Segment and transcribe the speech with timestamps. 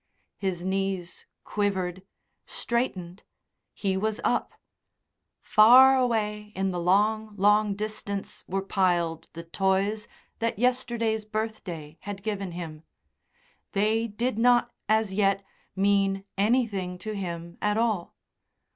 [0.39, 2.01] His knees quivered,
[2.47, 3.21] straightened;
[3.71, 4.53] he was up.
[5.43, 10.07] Far away in the long, long distance were piled the toys
[10.39, 12.81] that yesterday's birthday had given him.
[13.73, 15.43] They did not, as yet,
[15.75, 18.15] mean anything to him at all.